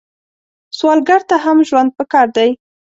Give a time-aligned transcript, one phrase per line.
[0.77, 2.49] سوالګر ته هم ژوند پکار دی